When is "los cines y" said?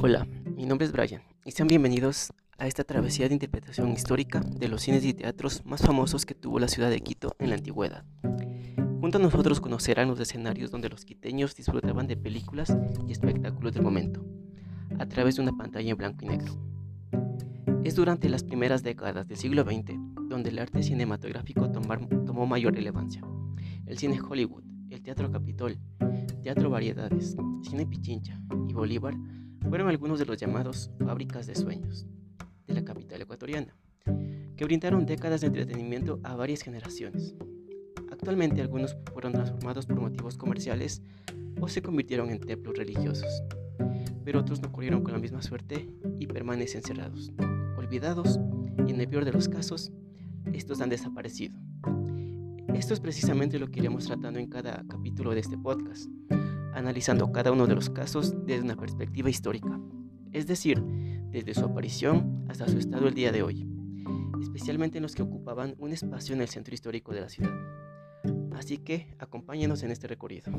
4.68-5.12